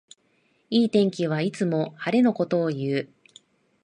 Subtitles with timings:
[0.71, 3.13] いい天気はいつも晴れのことをいう